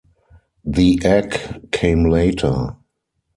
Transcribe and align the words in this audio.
The 0.65 0.99
egg 1.03 1.69
came 1.71 2.05
later. 2.09 2.75